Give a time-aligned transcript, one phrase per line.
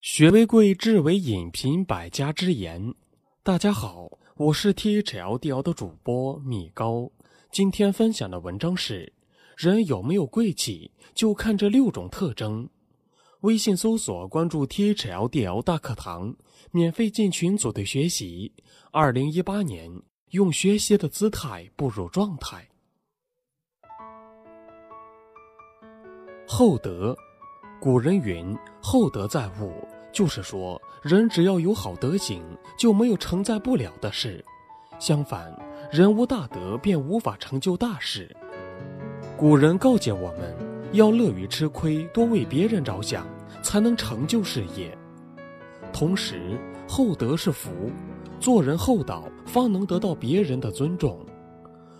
[0.00, 2.94] 学为贵，智为引，品百家之言。
[3.42, 7.10] 大家好，我是 T H L D L 的主播米高。
[7.50, 9.12] 今天分享的文章是：
[9.58, 12.66] 人有没有贵气，就看这六种特征。
[13.42, 16.34] 微信搜索关注 T H L D L 大课堂，
[16.70, 18.50] 免费进群组队学习。
[18.92, 19.92] 二零一八年，
[20.30, 22.66] 用学习的姿态步入状态。
[26.48, 27.14] 厚德。
[27.82, 29.72] 古人云：“厚德载物”，
[30.12, 32.42] 就是说，人只要有好德行，
[32.76, 34.44] 就没有承载不了的事。
[34.98, 35.52] 相反，
[35.90, 38.34] 人无大德，便无法成就大事。
[39.36, 40.54] 古人告诫我们，
[40.92, 43.26] 要乐于吃亏，多为别人着想，
[43.62, 44.96] 才能成就事业。
[45.92, 47.70] 同时，厚德是福，
[48.38, 51.24] 做人厚道，方能得到别人的尊重。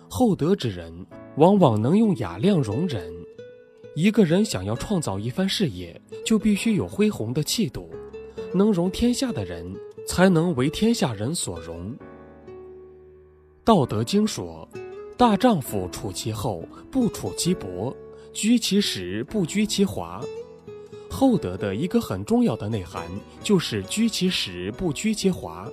[0.09, 0.93] 厚德之人，
[1.37, 3.11] 往往能用雅量容人。
[3.95, 7.89] 一个人想要创造一番事业，就必须有恢宏的气度，
[8.53, 9.65] 能容天下的人，
[10.07, 11.95] 才能为天下人所容。
[13.63, 14.67] 道德经说
[15.17, 17.95] ：“大丈夫处其厚，不处其薄；
[18.33, 20.21] 居其实，不居其华。”
[21.09, 23.05] 厚德的一个很重要的内涵
[23.43, 25.69] 就是居其实，不居其华。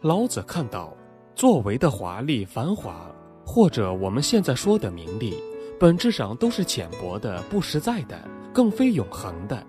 [0.00, 0.96] 老子看到，
[1.34, 3.10] 作为的华丽繁华，
[3.44, 5.34] 或者我们现在说的名利。
[5.78, 8.16] 本质上都是浅薄的、不实在的，
[8.52, 9.66] 更非永恒的。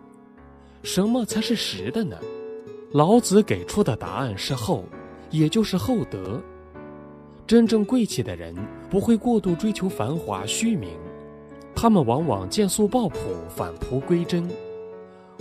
[0.83, 2.17] 什么才是实的呢？
[2.91, 4.83] 老子给出的答案是厚，
[5.31, 6.41] 也就是厚德。
[7.47, 8.55] 真正贵气的人
[8.89, 10.89] 不会过度追求繁华虚名，
[11.73, 13.17] 他们往往见素抱朴，
[13.49, 14.49] 返璞归真。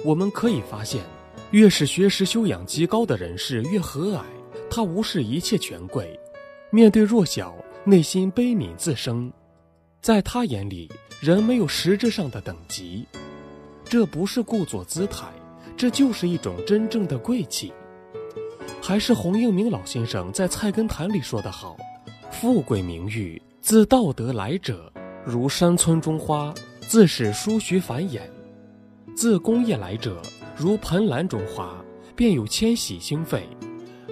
[0.05, 1.03] 我们可以发现，
[1.51, 4.23] 越是学识修养极高的人士越和蔼，
[4.71, 6.19] 他无视一切权贵，
[6.71, 7.55] 面对弱小，
[7.85, 9.31] 内心悲悯自生。
[10.01, 13.07] 在他眼里，人没有实质上的等级，
[13.93, 15.27] 这不是故作姿态，
[15.77, 17.71] 这就是一种真正的贵气。
[18.81, 21.77] 还是洪应明老先生在《菜根谭》里说得好
[22.33, 24.91] ：“富贵名誉自道德来者，
[25.27, 26.55] 如山村中花，
[26.89, 28.23] 自是疏徐繁衍；
[29.15, 30.23] 自工业来者，
[30.57, 31.77] 如盆兰中花，
[32.17, 33.41] 便有迁徙兴废；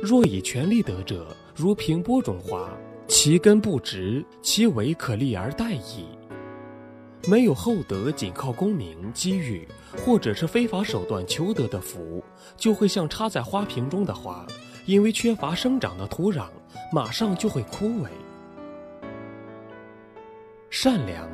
[0.03, 2.71] 若以权力得者，如平波中花。”
[3.09, 6.05] 其根不直，其尾可立而待矣。
[7.27, 9.67] 没有厚德，仅靠功名、机遇，
[9.97, 12.23] 或者是非法手段求得的福，
[12.57, 14.47] 就会像插在花瓶中的花，
[14.87, 16.47] 因为缺乏生长的土壤，
[16.93, 18.09] 马上就会枯萎。
[20.71, 21.29] 善良，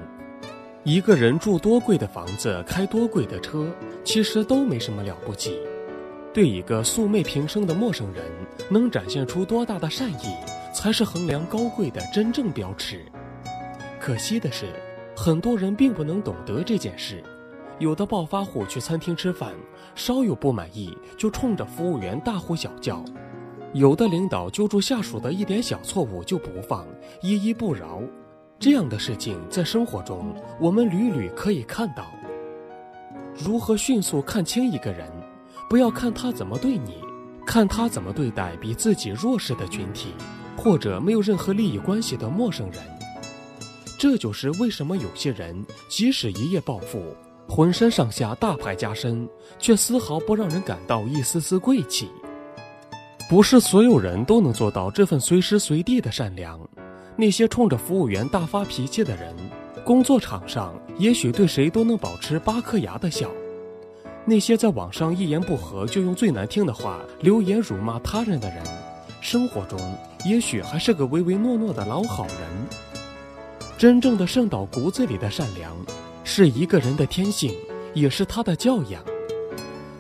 [0.83, 3.71] 一个人住多贵的房子，开多贵的车，
[4.03, 5.59] 其实都没什么了不起。
[6.33, 8.25] 对一个素昧平生的陌生人，
[8.69, 10.35] 能展现出多大的善意？
[10.75, 13.07] 才是衡量高贵的真正标尺。
[13.99, 14.67] 可惜的是，
[15.17, 17.25] 很多人并不能懂得这件事。
[17.79, 19.55] 有的暴发户去餐厅吃饭，
[19.95, 23.03] 稍有不满意就冲着服务员大呼小叫；
[23.73, 26.87] 有的领导揪住下属的一点小错误就不放，
[27.23, 28.03] 依依不饶。
[28.59, 32.07] 这样的事情在生活中我们屡屡可以看到。
[33.35, 35.11] 如何迅速看清一个人？
[35.69, 36.99] 不要看他怎么对你，
[37.47, 40.15] 看他怎么对待比自己弱势的群体。
[40.57, 42.81] 或者没有任何利益关系的陌生人，
[43.99, 47.17] 这就是为什么有些人即使一夜暴富，
[47.49, 52.09] 浑身上下大牌加身，却丝毫不让人感到一丝丝贵气。
[53.29, 56.61] 不是所有人都能做到这份随时随地的善良。
[57.17, 59.35] 那些冲着服务员大发脾气的人，
[59.85, 63.31] 工作场上也许对谁都能保持八颗牙的笑。
[64.27, 68.63] 那些在网上一言不合就用最难听的话留言辱骂他人的人。
[69.23, 69.81] 生活中，
[70.25, 72.37] 也许还是个唯唯诺诺的老好人。
[73.79, 75.77] 真正的圣到骨子里的善良，
[76.25, 77.55] 是一个人的天性，
[77.93, 79.05] 也是他的教养。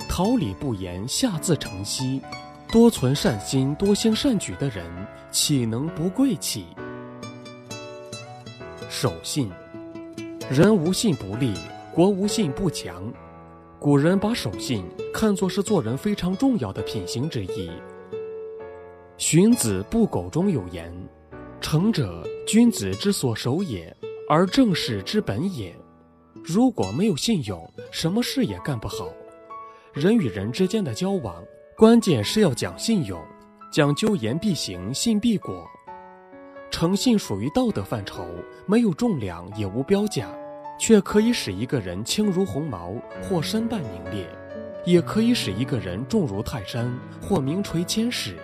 [0.08, 2.20] 桃李不言，下自成蹊。
[2.72, 4.84] 多存善心、多行善举的人，
[5.30, 6.64] 岂能不贵气？
[8.88, 9.50] 守信，
[10.50, 11.52] 人无信不立，
[11.94, 13.12] 国无信不强。
[13.78, 17.70] 古人把守信看作是做人非常重要的品行之一。
[19.18, 20.90] 荀子《不苟》中有言
[21.60, 23.94] ：“诚者，君子之所守也，
[24.28, 25.74] 而正事之本也。
[26.44, 29.08] 如果没有信用，什么事也干不好。
[29.92, 31.42] 人与人之间的交往，
[31.76, 33.20] 关键是要讲信用，
[33.72, 35.66] 讲究言必行，信必果。
[36.70, 38.24] 诚信属于道德范畴，
[38.64, 40.32] 没有重量，也无标价，
[40.78, 44.24] 却可以使一个人轻如鸿毛，或身败名裂；
[44.84, 48.36] 也可以使一个人重如泰山，或名垂千史。”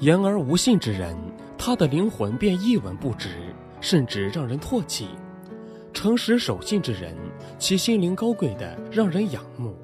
[0.00, 1.16] 言而无信之人，
[1.58, 5.06] 他的灵魂便一文不值，甚至让人唾弃；
[5.92, 7.14] 诚实守信之人，
[7.58, 9.76] 其心灵高贵的让人仰慕。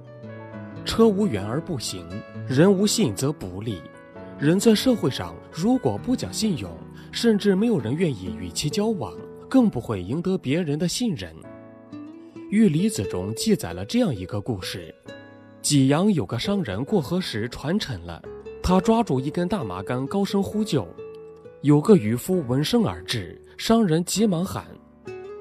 [0.85, 2.06] 车无辕而不行，
[2.47, 3.82] 人无信则不立。
[4.38, 6.71] 人在社会上如果不讲信用，
[7.11, 9.12] 甚至没有人愿意与其交往，
[9.49, 11.35] 更不会赢得别人的信任。
[12.50, 14.94] 《玉离子》中记载了这样一个故事：
[15.61, 18.23] 济阳有个商人过河时船沉了，
[18.62, 20.87] 他抓住一根大麻杆，高声呼救。
[21.65, 24.67] 有个渔夫闻声而至，商人急忙喊：“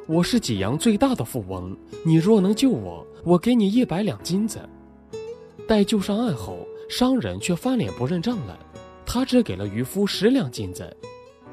[0.07, 4.61] 我是济阳最大的富翁，你若能救我，我给你一百两金子。”
[5.67, 8.57] 待救上岸后，商人却翻脸不认账了，
[9.05, 10.95] 他只给了渔夫十两金子。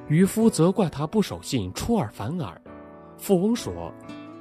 [0.06, 2.62] 渔夫责怪他不守信，出尔反尔。
[3.18, 3.92] 富翁说：“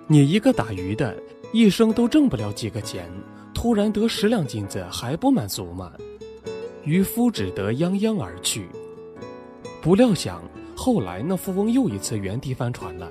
[0.06, 1.20] 你一个打鱼的，
[1.52, 3.12] 一生都挣不了几个钱，
[3.52, 5.92] 突然得十两金子还不满足吗？”
[6.86, 8.70] 渔夫只得泱泱而去。
[9.81, 10.44] 不料想，
[10.76, 13.10] 后来那富翁又一次原地翻船了。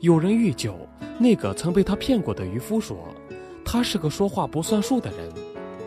[0.00, 0.76] 有人欲救，
[1.18, 3.14] 那个曾被他骗过的渔夫说
[3.64, 5.32] ：“他是个说话不算数的人。”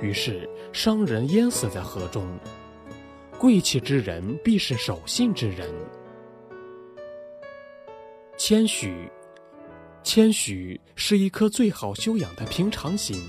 [0.01, 2.25] 于是商人淹死在河中。
[3.37, 5.69] 贵气之人必是守信之人。
[8.37, 9.11] 谦虚，
[10.03, 13.21] 谦虚是一颗最好修养的平常心，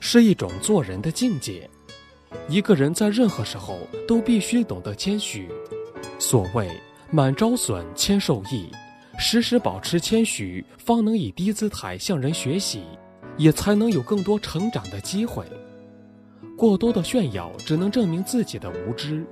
[0.00, 1.68] 是一种做人的境界。
[2.48, 5.48] 一个人在任何时候都必须懂得谦虚。
[6.18, 6.68] 所谓
[7.10, 8.68] “满招损，谦受益”，
[9.18, 12.82] 时时保持谦虚，方能以低姿态向人学习，
[13.36, 15.44] 也才能有更多成长的机会。
[16.56, 19.24] 过多的炫耀只能证明自己的无知，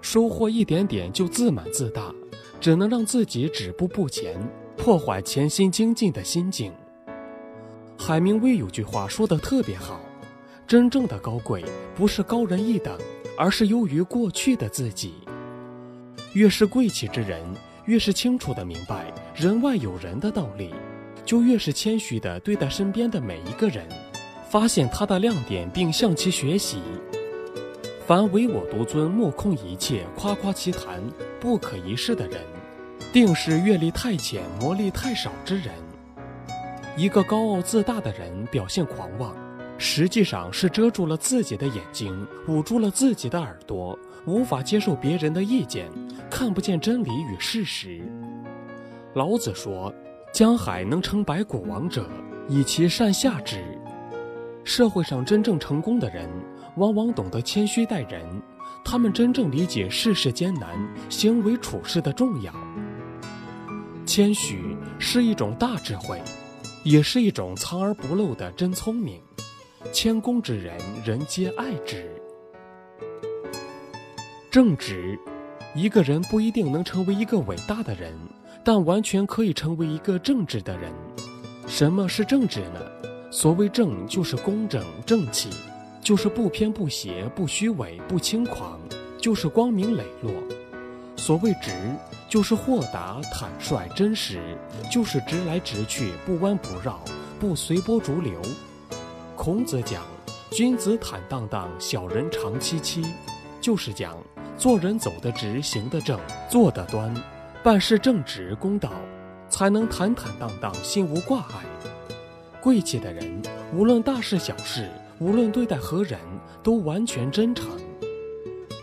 [0.00, 2.12] 收获一点点就自满自大，
[2.58, 4.36] 只能让自己止步不前。
[4.78, 6.72] 破坏潜心精进的心境。
[7.98, 10.00] 海明威有句话说的特别好
[10.66, 11.62] ：“真正的高贵
[11.94, 12.98] 不是高人一等，
[13.36, 15.12] 而是优于过去的自己。”
[16.32, 17.42] 越是贵气之人，
[17.86, 20.72] 越是清楚的明白人外有人的道理，
[21.24, 23.84] 就越是谦虚的对待身边的每一个人，
[24.48, 26.78] 发现他的亮点并向其学习。
[28.06, 31.02] 凡唯我独尊、目空一切、夸夸其谈、
[31.40, 32.40] 不可一世的人。
[33.12, 35.74] 定是阅历太浅、磨砺太少之人。
[36.96, 39.34] 一个高傲自大的人表现狂妄，
[39.78, 45.88] 实际上是遮住了自己的眼睛，捂住了自己的耳朵，无法接受别人的意见，
[46.30, 48.00] 看不见真理与事实。
[49.14, 49.92] 老子说
[50.32, 52.08] ：“江海能成百谷王者，
[52.48, 53.62] 以其善下之。”
[54.62, 56.28] 社会上真正成功的人，
[56.76, 58.24] 往往懂得谦虚待人，
[58.84, 60.78] 他们真正理解世事艰难、
[61.08, 62.54] 行为处事的重要。
[64.06, 66.20] 谦虚是一种大智慧，
[66.84, 69.20] 也是一种藏而不露的真聪明。
[69.92, 72.06] 谦恭之人，人皆爱之。
[74.50, 75.18] 正直，
[75.74, 78.12] 一个人不一定能成为一个伟大的人，
[78.64, 80.92] 但完全可以成为一个正直的人。
[81.66, 82.80] 什么是正直呢？
[83.30, 85.48] 所谓正，就是公正正气，
[86.00, 88.80] 就是不偏不斜、不虚伪、不轻狂，
[89.18, 90.32] 就是光明磊落。
[91.16, 91.70] 所谓直。
[92.28, 94.56] 就是豁达、坦率、真实，
[94.88, 97.00] 就是直来直去，不弯不绕，
[97.40, 98.40] 不随波逐流。
[99.34, 100.04] 孔子讲
[100.52, 103.04] ：“君子坦荡荡，小人长戚戚。”
[103.60, 104.16] 就是讲
[104.60, 106.20] 做人走得直，行得正，
[106.50, 107.14] 坐得端，
[107.62, 108.92] 办事正直公道，
[109.48, 111.64] 才能坦坦荡荡，心无挂碍。
[112.60, 113.40] 贵气的人，
[113.74, 114.86] 无论大事小事，
[115.18, 116.20] 无论对待何人，
[116.62, 117.70] 都完全真诚。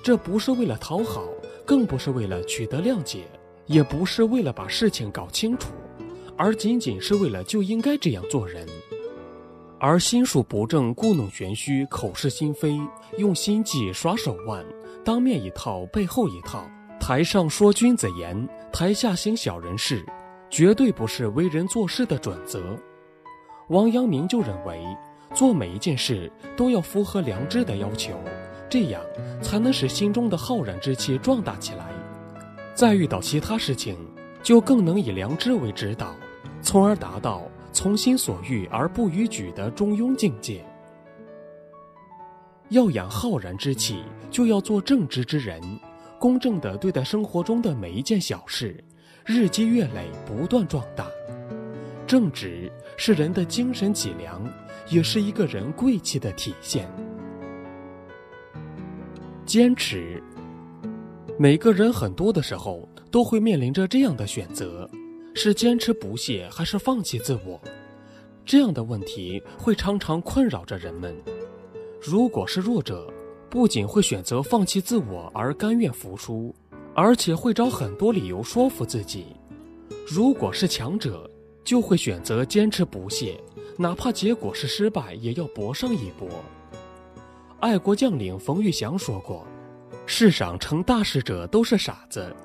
[0.02, 1.24] 这不是为了讨好，
[1.64, 3.26] 更不是为了取得谅解。
[3.68, 5.74] 也不是为了把事情搞清楚，
[6.36, 8.66] 而仅仅是为了就应该这样做人。
[9.80, 12.80] 而心术不正、故弄玄虚、口是心非、
[13.18, 14.66] 用心计、耍手腕、
[15.06, 16.64] 当面一套背后一套，
[17.00, 20.04] 台上说君子言，台下行小人事，
[20.50, 22.76] 绝对不是为人做事的准则。
[23.70, 24.84] 王阳明就认为，
[25.32, 28.20] 做每一件事都要符合良知的要求，
[28.68, 29.00] 这样
[29.44, 31.86] 才能使心中的浩然之气壮大起来。
[32.74, 33.96] 再遇到其他事情，
[34.42, 36.16] 就更能以良知为指导，
[36.64, 40.64] 从而达到从心所欲而不逾矩的中庸境界。
[42.70, 45.62] 要养浩然之气，就要做正直之人，
[46.20, 48.84] 公正地对待生活中的每一件小事，
[49.26, 51.08] 日积月累，不断壮大。
[52.06, 54.42] 正直是人的精神脊梁，
[54.90, 56.90] 也是一个人贵气的体现。
[59.46, 60.22] 坚持。
[61.40, 64.90] 每个人很多的时候都会面临着这样的选择：
[65.38, 67.62] 是坚持不懈，还是放弃自我？
[68.44, 71.16] 这样的问题会常常困扰着人们。
[72.02, 73.08] 如果是弱者，
[73.48, 76.54] 不仅会选择放弃自我而甘愿服输，
[76.96, 79.26] 而且会找很多理由说服自己；
[80.08, 81.30] 如果是强者，
[81.64, 83.40] 就会选择坚持不懈，
[83.78, 86.28] 哪怕结果是失败，也要搏上一搏。
[87.60, 89.46] 爱国将领冯玉祥说过
[90.08, 92.36] ：“世上成大事者都是傻子，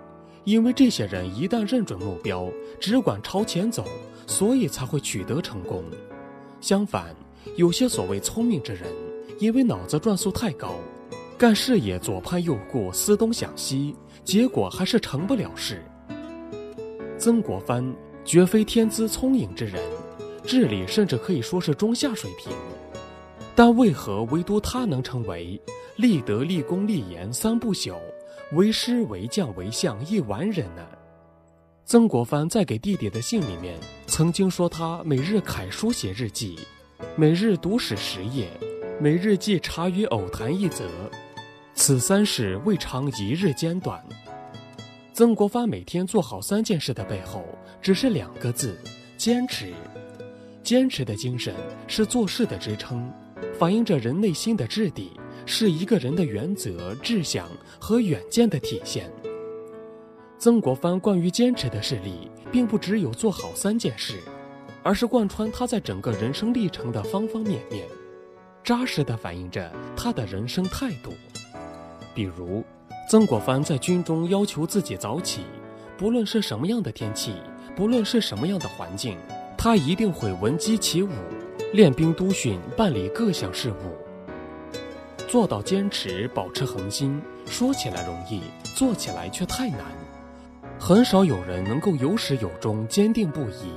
[0.44, 2.48] 因为这些人一旦认准目标，
[2.80, 3.84] 只管朝前走，
[4.26, 5.84] 所以才会取得成功。
[6.60, 7.14] 相反，
[7.56, 8.88] 有些所谓聪明之人，
[9.38, 10.74] 因为脑子转速太高，
[11.38, 13.94] 干事业左盼右顾，思东想西，
[14.24, 15.82] 结果还是成不了事。”
[17.18, 17.94] 曾国藩
[18.24, 19.80] 绝非天资聪颖之人，
[20.44, 22.52] 智力甚至可以说是中下水平。
[23.54, 25.60] 但为何唯独他能成为
[25.96, 27.96] 立德、立功、立言三不朽，
[28.52, 30.86] 为师、为将、为相一完人呢？
[31.86, 36.58] 曾国藩在给弟弟的信里面曾经说，他每日楷书写日记，
[37.16, 38.50] 每日读史十页，
[39.00, 40.84] 每日记茶余偶谈一则，
[41.74, 43.98] 此三事未尝一日间断。
[45.14, 47.42] 曾国藩每天做好三件事的背后，
[47.80, 48.78] 只是两个字：
[49.16, 49.72] 坚持。
[50.62, 51.54] 坚持的精神
[51.88, 53.10] 是做事的支撑，
[53.58, 55.10] 反映着人内心的质地，
[55.46, 59.10] 是一个人的原则、志向和远见的体现。
[60.38, 64.18] 曾国藩关于坚持的事例，并不只有做好三件事，
[64.82, 67.86] 而是贯穿他在整个人生历程的方方面面，
[68.64, 71.12] 扎实地反映着他的人生态度。
[72.14, 72.62] 比如。
[73.10, 75.42] 曾国藩在军中要求自己早起，
[75.98, 77.34] 不论是什么样的天气，
[77.76, 79.18] 不论是什么样的环境，
[79.58, 81.10] 他一定会闻鸡起舞，
[81.74, 83.74] 练兵督训，办理各项事务。
[85.32, 88.42] 做到坚持，保持恒心，说起来容易，
[88.76, 89.80] 做起来却太难。
[90.78, 93.72] 很少有人能够有始有终，坚定不移。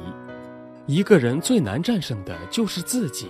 [0.86, 3.30] 一个人最难战胜的就是自己，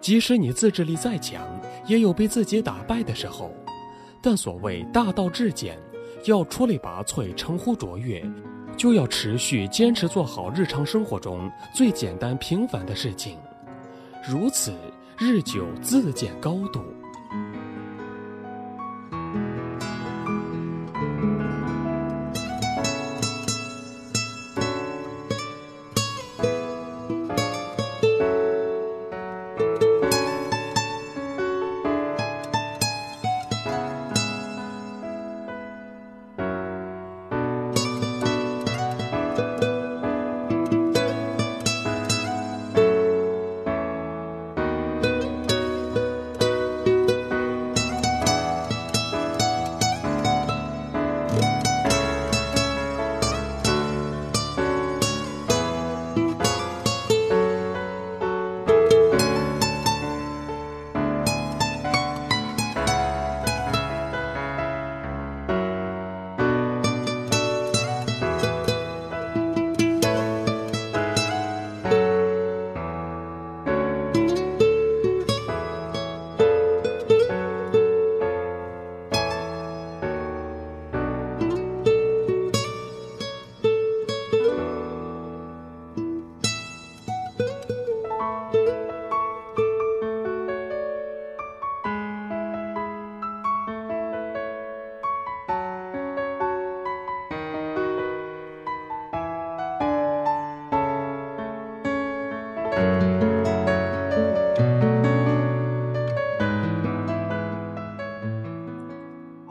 [0.00, 1.46] 即使你自制力再强，
[1.86, 3.52] 也有被自己打败的时候。
[4.22, 5.78] 但所谓大道至简，
[6.24, 8.24] 要出类拔萃、成乎卓越，
[8.74, 13.36] 就要持续坚持做好日常生活中最简单平凡的事情，
[14.26, 14.72] 如此
[15.18, 16.82] 日久自见高度。